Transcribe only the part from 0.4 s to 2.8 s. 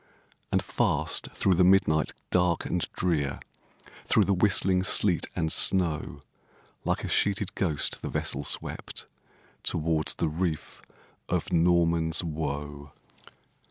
And fast through the midnight dark